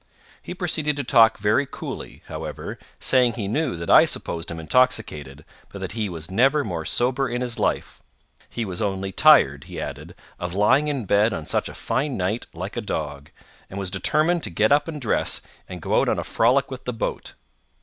He 0.41 0.55
proceeded 0.55 0.95
to 0.95 1.03
talk 1.03 1.37
very 1.37 1.67
coolly, 1.69 2.23
however, 2.25 2.79
saying 2.99 3.33
he 3.33 3.47
knew 3.47 3.75
that 3.75 3.91
I 3.91 4.05
supposed 4.05 4.49
him 4.49 4.59
intoxicated, 4.59 5.45
but 5.71 5.79
that 5.79 5.91
he 5.91 6.09
was 6.09 6.31
never 6.31 6.63
more 6.63 6.85
sober 6.85 7.29
in 7.29 7.41
his 7.41 7.59
life. 7.59 8.01
He 8.49 8.65
was 8.65 8.81
only 8.81 9.11
tired, 9.11 9.65
he 9.65 9.79
added, 9.79 10.15
of 10.39 10.55
lying 10.55 10.87
in 10.87 11.05
bed 11.05 11.35
on 11.35 11.45
such 11.45 11.69
a 11.69 11.75
fine 11.75 12.17
night 12.17 12.47
like 12.51 12.75
a 12.75 12.81
dog, 12.81 13.29
and 13.69 13.77
was 13.77 13.91
determined 13.91 14.41
to 14.41 14.49
get 14.49 14.71
up 14.71 14.87
and 14.87 14.99
dress, 14.99 15.39
and 15.69 15.83
go 15.83 16.01
out 16.01 16.09
on 16.09 16.17
a 16.17 16.23
frolic 16.23 16.71
with 16.71 16.85
the 16.85 16.93
boat. 16.93 17.33